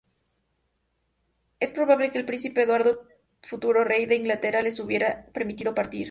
Es 1.59 1.69
probable 1.71 2.09
que 2.09 2.17
el 2.17 2.25
Príncipe 2.25 2.63
Eduardo, 2.63 3.07
futuro 3.43 3.83
rey 3.83 4.07
de 4.07 4.15
Inglaterra 4.15 4.63
les 4.63 4.79
hubiera 4.79 5.27
permitido 5.31 5.75
partir. 5.75 5.99